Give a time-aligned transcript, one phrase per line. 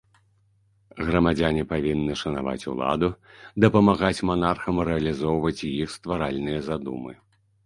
[1.09, 3.09] Грамадзяне павінны шанаваць уладу,
[3.67, 7.13] дапамагаць манархам рэалізоўваць іх стваральныя задумы.